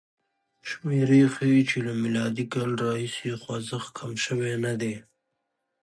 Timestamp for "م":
2.01-2.03